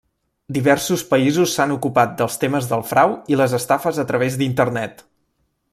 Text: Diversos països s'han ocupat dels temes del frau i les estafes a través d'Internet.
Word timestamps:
Diversos 0.55 1.03
països 1.11 1.53
s'han 1.57 1.73
ocupat 1.75 2.15
dels 2.21 2.41
temes 2.45 2.69
del 2.73 2.85
frau 2.93 3.13
i 3.35 3.39
les 3.43 3.57
estafes 3.59 4.01
a 4.05 4.11
través 4.13 4.39
d'Internet. 4.41 5.05